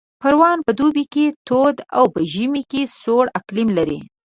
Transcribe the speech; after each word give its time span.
پروان 0.21 0.57
په 0.65 0.71
دوبي 0.79 1.05
کې 1.13 1.25
تود 1.47 1.77
او 1.97 2.03
په 2.13 2.19
ژمي 2.31 2.63
کې 2.71 2.81
سوړ 3.01 3.25
اقلیم 3.39 3.69
لري 3.77 3.99